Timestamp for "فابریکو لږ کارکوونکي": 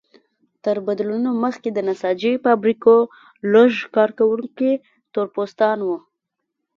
2.43-4.71